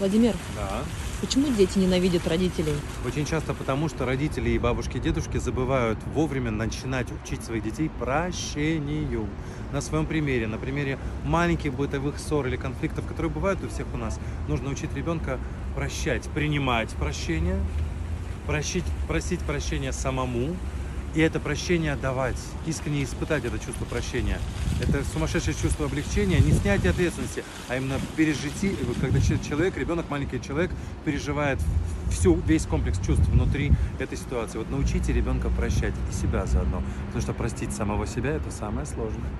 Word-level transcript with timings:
Владимир, 0.00 0.34
Да. 0.56 0.82
почему 1.20 1.46
дети 1.56 1.78
ненавидят 1.78 2.26
родителей? 2.26 2.74
Очень 3.06 3.24
часто 3.24 3.54
потому, 3.54 3.88
что 3.88 4.04
родители 4.04 4.50
и 4.50 4.58
бабушки, 4.58 4.96
и 4.96 5.00
дедушки 5.00 5.36
забывают 5.38 5.98
вовремя 6.14 6.50
начинать 6.50 7.06
учить 7.22 7.44
своих 7.44 7.62
детей 7.62 7.88
прощению. 8.00 9.28
На 9.72 9.80
своем 9.80 10.06
примере, 10.06 10.48
на 10.48 10.58
примере 10.58 10.98
маленьких 11.24 11.72
бытовых 11.72 12.18
ссор 12.18 12.46
или 12.48 12.56
конфликтов, 12.56 13.06
которые 13.06 13.30
бывают 13.30 13.62
у 13.62 13.68
всех 13.68 13.86
у 13.94 13.96
нас, 13.96 14.18
нужно 14.48 14.70
учить 14.70 14.92
ребенка 14.94 15.38
прощать, 15.76 16.24
принимать 16.30 16.90
прощение, 16.90 17.60
просить, 18.46 18.84
просить 19.06 19.40
прощения 19.40 19.92
самому, 19.92 20.56
и 21.14 21.20
это 21.20 21.38
прощение 21.38 21.96
давать, 21.96 22.38
искренне 22.66 23.04
испытать 23.04 23.44
это 23.44 23.58
чувство 23.58 23.84
прощения. 23.84 24.38
Это 24.82 25.04
сумасшедшее 25.04 25.54
чувство 25.54 25.86
облегчения, 25.86 26.40
не 26.40 26.52
снятие 26.52 26.90
ответственности, 26.90 27.44
а 27.68 27.76
именно 27.76 28.00
пережити, 28.16 28.76
когда 29.00 29.20
че- 29.20 29.38
человек, 29.38 29.76
ребенок, 29.76 30.10
маленький 30.10 30.40
человек 30.40 30.70
переживает 31.04 31.60
всю, 32.10 32.34
весь 32.46 32.66
комплекс 32.66 32.98
чувств 32.98 33.26
внутри 33.28 33.70
этой 33.98 34.18
ситуации. 34.18 34.58
Вот 34.58 34.70
научите 34.70 35.12
ребенка 35.12 35.50
прощать 35.50 35.94
и 36.10 36.14
себя 36.14 36.46
заодно, 36.46 36.82
потому 37.06 37.22
что 37.22 37.32
простить 37.32 37.72
самого 37.72 38.06
себя 38.06 38.30
это 38.32 38.50
самое 38.50 38.86
сложное. 38.86 39.30